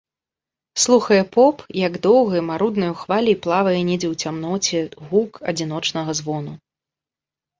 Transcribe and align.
Слухае 0.83 1.19
поп, 1.35 1.55
як 1.87 1.93
доўгай, 2.05 2.41
маруднаю 2.47 2.89
хваляй 3.03 3.37
плавае 3.45 3.75
недзе 3.89 4.09
ў 4.09 4.15
цямноце 4.31 4.79
гук 5.11 5.31
адзіночнага 5.53 6.11
звону. 6.21 6.53